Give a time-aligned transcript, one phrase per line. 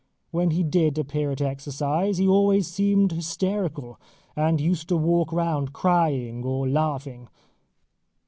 [0.31, 3.99] When he did appear at exercise, he always seemed hysterical,
[4.35, 7.29] and used to walk round crying or laughing.